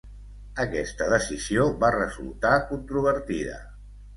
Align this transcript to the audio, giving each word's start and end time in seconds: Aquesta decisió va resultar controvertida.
Aquesta 0.63 1.09
decisió 1.11 1.67
va 1.83 1.91
resultar 1.97 2.55
controvertida. 2.73 3.61